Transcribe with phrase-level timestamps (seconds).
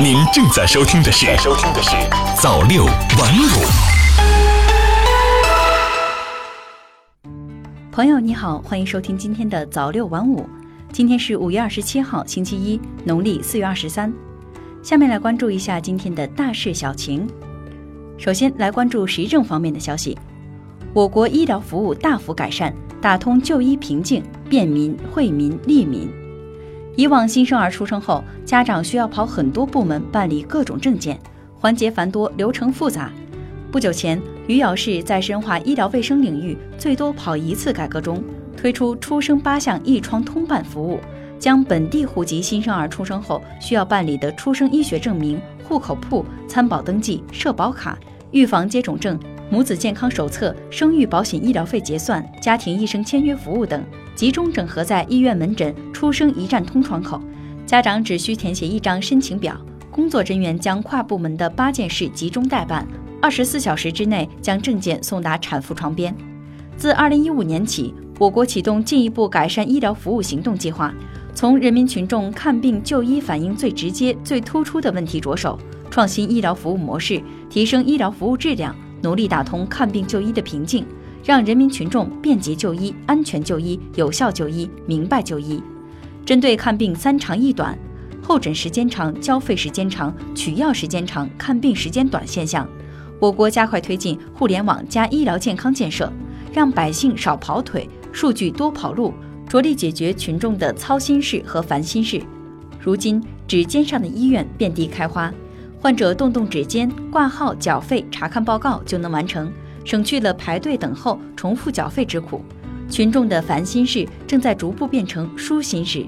[0.00, 1.90] 您正在收听的是《收听的是
[2.40, 3.46] 早六晚五》。
[7.92, 10.48] 朋友你好，欢迎收听今天的早六晚五。
[10.92, 14.12] 今天是五月二十七号，星期一，农历四月二十三。
[14.82, 17.28] 下面来关注一下今天的大事小情。
[18.18, 20.18] 首先来关注时政方面的消息。
[20.94, 26.21] 我国医疗服务大幅改善，打通就医瓶颈，便民、惠民、利民。
[26.94, 31.18] 以往新生儿出生后，家长需要跑很多部门办理各种证件，
[31.58, 33.10] 环节繁多，流程复杂。
[33.70, 38.22] 不久前，余姚市在深化医疗卫生领域最多跑一次改革中，
[38.54, 41.00] 推出出生八项一窗通办服务，
[41.38, 47.98] 将本地户籍新生儿出生后需要办理的出生医学证明、户口簿、参保登记、社保卡、
[48.32, 49.18] 预防接种证。
[49.52, 53.84] 母子健康手册、生育保险医疗费结算、家庭医生签约服务等，
[54.14, 57.20] 集中整合在医院门诊出生一站通窗口。
[57.66, 59.54] 家长只需填写一张申请表，
[59.90, 62.88] 工作人员将跨部门的八件事集中代办，
[63.20, 66.16] 二十四小时之内将证件送达产妇床边。
[66.78, 70.94] 自二零一五年起，我国启动进一步改善医疗服务行动计划，
[71.34, 75.58] 从人民群众看病就医反映最直接、最突出的问题着手，
[75.90, 78.74] 创新医疗服务模式，提升医疗服务质量。
[79.02, 80.86] 努力打通看病就医的瓶颈，
[81.24, 85.62] 让人民群众便捷就医、安全就医、有效就医、明白就医。
[86.24, 87.76] 针对看病三长一短、
[88.22, 92.66] 候诊时间长、交费时间长、取药时间长、看病时间短现象，
[93.18, 96.12] 我国加快推进互联网加医疗健康建设，
[96.52, 99.12] 让百姓少跑腿、数据多跑路，
[99.48, 102.22] 着力解决群众的操心事和烦心事。
[102.80, 105.32] 如今，指尖上的医院遍地开花。
[105.82, 109.52] 患者动动指尖，挂号、缴费、查看报告就能完成，
[109.84, 112.40] 省去了排队等候、重复缴费之苦。
[112.88, 116.06] 群众的烦心事正在逐步变成舒心事。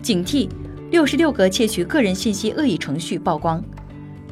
[0.00, 0.48] 警惕：
[0.92, 3.60] 六十六个窃取个人信息恶意程序曝光。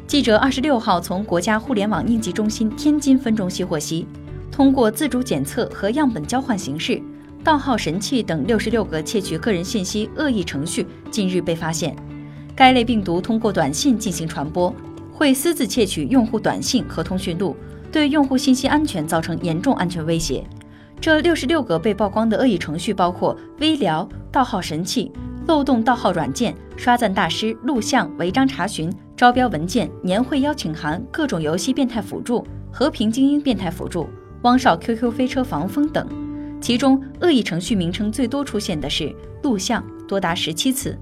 [0.06, 4.06] 记者二十六号从国家互联网应急中心天津分中心获悉，
[4.52, 7.02] 通过自主检测和样本交换形式，
[7.42, 11.96] 盗号神器等六十六个窃取个人信息恶意程序近日被发现。
[12.56, 14.74] 该类病毒通过短信进行传播，
[15.12, 17.56] 会私自窃取用户短信和通讯录，
[17.90, 20.44] 对用户信息安全造成严重安全威胁。
[21.00, 25.10] 这六十六个被曝光的恶意程序包括微聊、盗号神器、
[25.46, 34.08] 漏洞盗号软件、刷赞大师、录像、违章查询、招标文件、年会邀请函、各种游戏变态辅助、和平精英变态辅助、
[34.42, 36.06] 汪少 QQ 飞车防封等。
[36.60, 40.96] 其中，恶意程序名称最多出现的是录像，多达十七次。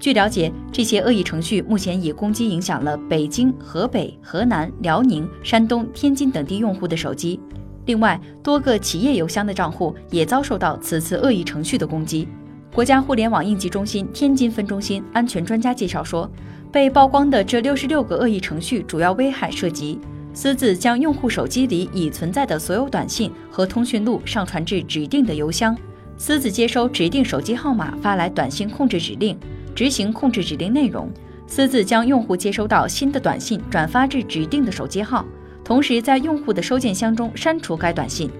[0.00, 7.38] 据了解，这些恶意程序目前已攻击影响了北京、河北、河南、辽宁、山东、天津等地用户的手机。
[7.84, 12.26] 另外，多个企业邮箱的账户也遭受到此次恶意程序的攻击。
[12.74, 16.30] 国家互联网应急中心天津分中心安全专家介绍说，
[16.72, 19.98] 被曝光的这六十六个恶意程序主要危害涉及
[20.32, 25.76] 私自将用户手机里已存在的所有短信和通讯录上传至指定的邮箱，
[26.16, 29.38] 私自接收指定手机号码发来短信控制指令。
[29.80, 31.10] 执行控制指令内容，
[31.46, 35.24] 私自将用户接收到新的短信转发至指定的手机号，
[35.64, 38.30] 同时在用户的收件箱中删除该短信。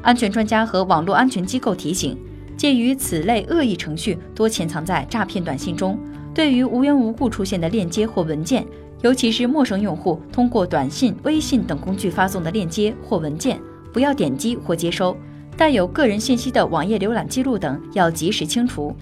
[0.00, 2.16] 安全专家和网络安全机构提醒，
[2.56, 5.98] 鉴于此类恶意程序多潜藏在诈骗短信中，
[6.32, 8.64] 对于无缘无故出现的链接或文件，
[9.02, 13.60] 尤其是陌生用户通过短信、微信等工具发送的链接或文件，
[13.92, 15.16] 不要点击或接收。
[15.56, 18.94] 带有个人信息的网页浏览记录等要及时清除。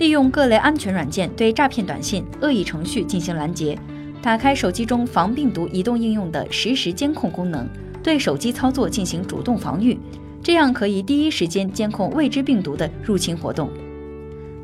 [0.00, 3.78] 利用各类安全软件对诈骗短信、恶意程序进行拦截，
[4.22, 7.68] 打开手机中防病毒移动应用的实时监控功能，
[8.02, 9.98] 对手机操作进行主动防御，
[10.42, 13.68] 这样可以第一时间监控未知病毒的入侵活动。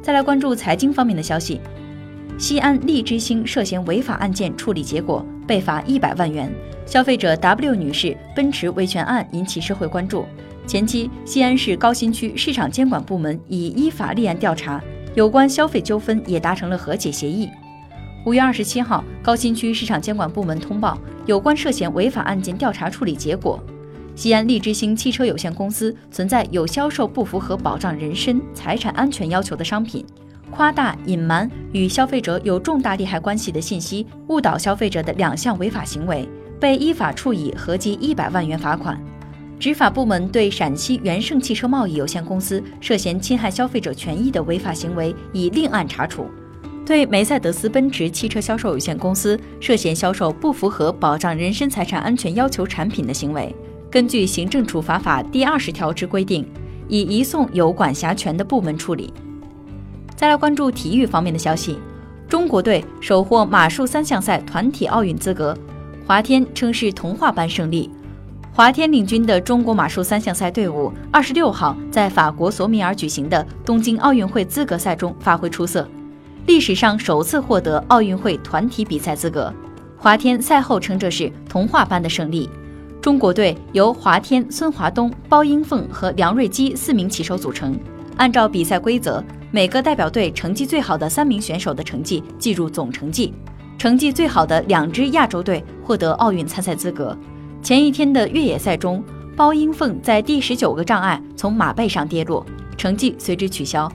[0.00, 1.60] 再来关注财经方面的消息，
[2.38, 6.50] 西安利之星涉嫌违法案件处理结果，被罚一百万元。
[6.86, 10.24] 消费者 W 女士奔驰维权案引起社会关注。
[10.66, 14.82] 前期，西安市高新区市场监管部门已依法立案调查。
[15.16, 17.48] 有关消费纠纷也达成了和解协议。
[18.26, 23.58] 五月二十七号，高新区市场监管部门通报有关涉嫌违法案件调查处理结果：
[24.14, 30.04] 西安利之星汽车有限公司存在有销售不符合保障人身、财产安全要求的商品，
[30.50, 36.28] 夸大、隐瞒与消费者有重大利害关系的信息，误导消费者的两项违法行为，
[36.60, 39.02] 被依法处以合计一百万元罚款。
[39.58, 46.24] 执法部门对陕西元盛汽车贸易有限公司涉嫌侵害消费者权益的违法行为已另案查处；
[46.84, 53.54] 对梅赛德斯奔驰汽车销售有限公司涉嫌销售不符合保障人身财产安全要求产品的行为，
[53.90, 56.46] 根据行政处罚法第二十条之规定，
[56.86, 59.12] 已移送有管辖权的部门处理。
[60.14, 61.78] 再来关注体育方面的消息，
[62.28, 65.56] 中国队首获马术三项赛团体奥运资格，
[66.06, 67.90] 华天称是童话般胜利。
[68.56, 75.86] 华天领军的中国马术三项赛队伍，二十六号在法国索米尔举行的东京奥运会资格赛中发挥出色，
[76.46, 79.52] 历史上首次获得奥运会团体比赛资格。
[79.98, 82.48] 华天赛后称这是童话般的胜利。
[83.02, 87.78] 中国队由华天、孙华东、包英凤和梁瑞基四名骑手组成，
[88.16, 89.22] 按照比赛规则。
[89.50, 93.34] 每个代表队成绩最好的三名选手的成绩计入总成绩，
[93.76, 97.14] 成绩最好的两支亚洲队获得奥运参赛资格。
[97.66, 99.02] 前一天的越野赛中，
[99.34, 102.46] 包英凤在第十九个障碍从马背上跌落，
[102.76, 103.90] 成绩随之取消。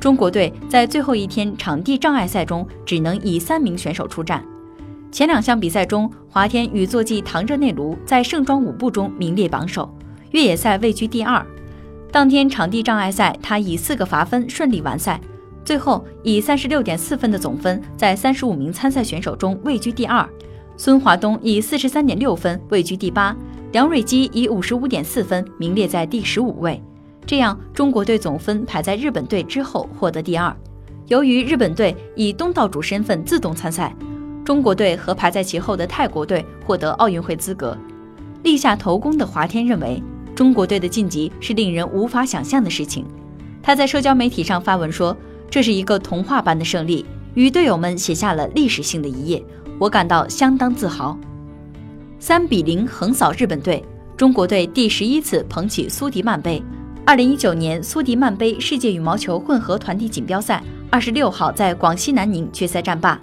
[0.00, 4.42] 中国队在最后一天场地障碍赛中只能以三名选手出战。
[5.12, 9.94] 前两项比赛中，华天与坐骑唐热内卢在盛装舞步中名列榜首，
[10.30, 11.44] 越野赛位居第二。
[12.10, 15.20] 当天场地障碍赛，他以四个罚分顺利完赛，
[15.62, 20.26] 最后以三十六点四分的总分，在三十五名参赛选手中位居第二。
[20.82, 23.36] 孙华东以四十三点六分位居第八，
[23.70, 26.82] 梁瑞基以五十五点四分名列在第十五位。
[27.26, 30.56] 这样，中国队总分排在日本队之后，获得第二。
[31.08, 33.94] 由于日本队以东道主身份自动参赛，
[34.42, 37.76] 中国队和排在其后的泰国队获得奥运会资格。
[38.42, 40.02] 立下头功的华天认为。
[40.34, 43.04] 中国队的晋级是令人无法想象的事情。
[43.62, 45.14] 他在社交媒体上发文说
[45.50, 47.04] ：“这是一个童话般的胜利，
[47.34, 49.44] 与队友们写下了历史性的一页，
[49.80, 51.18] 我感到相当自豪。”
[52.20, 53.82] 三比零横扫日本队，
[54.16, 56.62] 中国队第十一次捧起苏迪曼杯。
[57.06, 63.18] 二零一九年苏迪曼杯世界羽毛球混合团体锦标赛二十六号在广西南宁决赛战罢，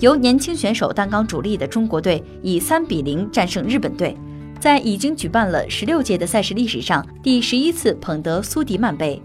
[0.00, 4.14] 由年轻选手担纲主力的中国队以三比零战胜日本队。
[4.60, 9.20] 在已经举办了十六届的赛事历史上，第十一次捧得苏迪曼杯。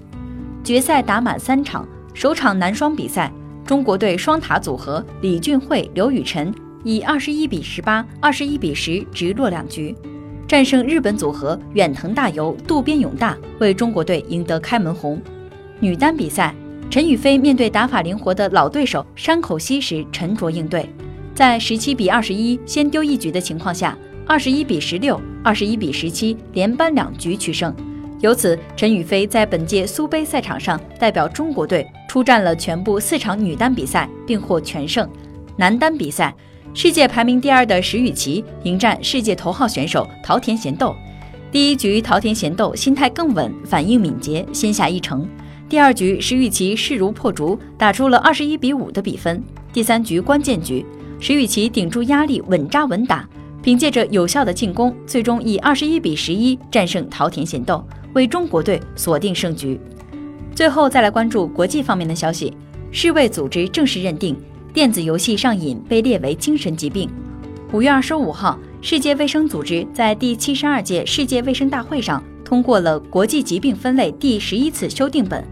[0.63, 3.31] 决赛打满三场，首场男双比赛，
[3.65, 6.53] 中国队双塔组合李俊慧、刘雨辰
[6.83, 9.95] 以二十一比十八、二十一比十直落两局，
[10.47, 15.21] 战胜日本组合远藤大由、渡边勇大，为中国队赢得开门红。
[15.79, 16.53] 女单比赛，
[16.89, 20.89] 陈雨菲面对打法灵活的老对手山口茜时沉着应对，
[21.35, 23.97] 在十七比二十一先丢一局的情况下。
[24.25, 27.73] 二十一比十六，二十一比十七，连扳两局取胜。
[28.19, 35.09] 由此，陈雨菲在本届苏杯赛场上代表中国队出战了全部四场女单比赛，并获全胜。
[35.57, 36.31] 男单比赛，
[36.73, 40.95] 世界排名第二的石宇奇迎战世界头号选手桃田贤斗。
[41.51, 45.27] 第一局，桃田贤斗心态更稳，反应敏捷，先下一城。
[45.67, 49.43] 第二局，石宇奇势如破竹，打出了二十一比五的比分。
[49.73, 50.85] 第三局关键局，
[51.19, 53.27] 石宇奇顶住压力，稳扎稳打。
[53.61, 57.83] 凭借着有效的进攻，最终以二十一比十一战胜桃田贤斗，
[58.13, 59.79] 为中国队锁定胜局。
[60.55, 62.53] 最后再来关注国际方面的消息，
[62.91, 64.35] 世卫组织正式认定
[64.71, 67.09] 电子游戏上瘾被列为精神疾病。
[67.73, 75.43] 五月二十五号，世界卫生组织在第七十二届世界卫生大会上通过了国际疾病分类第十一次修订本，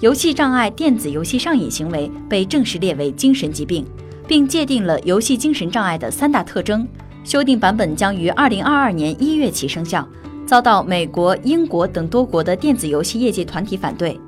[0.00, 3.84] 游戏障碍电子游戏上瘾行为被正式列为精神疾病，
[4.26, 6.88] 并界定了游戏精神障碍的三大特征。
[7.24, 10.06] 修订版本将于二零二二年一月起生效，
[10.46, 14.18] 遭到美国、英国等多国的电子游戏业界团体反对。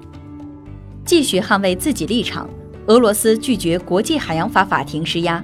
[1.05, 2.49] 继续捍卫自己立场，
[2.87, 5.43] 俄罗斯拒绝国际海洋法法庭施压。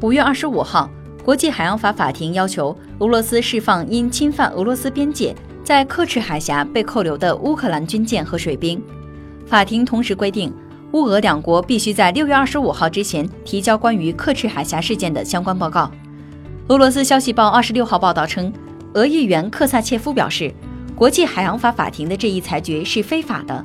[0.00, 0.88] 五月二十五号，
[1.22, 8.82] 国际海洋法法庭要求俄罗斯释放因侵犯俄罗斯边界在刻赤海峡被扣留的乌克兰军舰和水兵。
[9.44, 10.50] 法庭同时规定，
[10.92, 15.90] 乌俄两国必须在六月二十五号之前提交关于刻赤海峡事件的相关报告。
[16.68, 18.50] 俄罗斯消息报二十六号报道称，
[18.94, 20.50] 俄议员克萨切夫表示，
[20.96, 23.62] 国际海洋法法庭的这一裁决是非法的，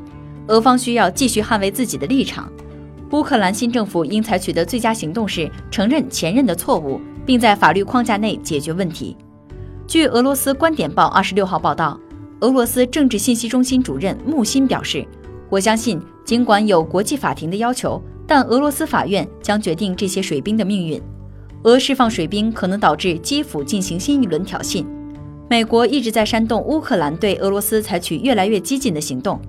[0.47, 2.51] 俄方需要继续捍卫自己的立场。
[3.11, 9.15] 乌克兰新政府应采取的最佳行动是承认前任的错误，并在法律框架内解决问题。
[9.87, 11.97] 据俄罗斯观点报二十六号报道，
[12.41, 15.07] 俄罗斯政治信息中心主任穆辛表示
[15.49, 21.01] ：“我相信，尽管有国际法庭的要求，但俄罗斯法院将决定这些水兵的命运。”
[21.63, 24.85] 俄释放水兵可能导致基辅进行新一轮挑衅。
[25.49, 29.39] 美国一直在煽动乌克兰对俄罗斯采取越来越激进的行动。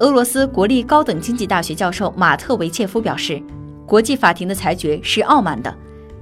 [0.00, 3.42] 俄罗斯国立高等经济大学教授马特维切夫表示，
[3.86, 5.74] 国际法庭的裁决是傲慢的，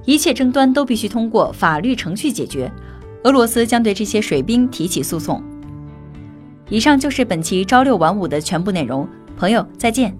[0.05, 2.71] 一切争端都必须通过法律程序解决。
[3.23, 5.43] 俄罗斯将对这些水兵提起诉讼。
[6.69, 9.05] 以上就是本期朝六晚五的全部内容，
[9.35, 10.15] 朋友再见。